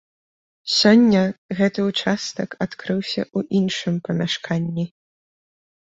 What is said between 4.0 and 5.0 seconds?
памяшканні.